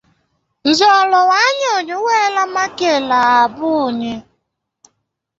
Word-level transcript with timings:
Nzolo 0.69 1.17
wanyi 1.31 1.67
udi 1.77 1.95
wela 2.05 2.43
makele 2.53 3.15
abunyi. 3.39 4.13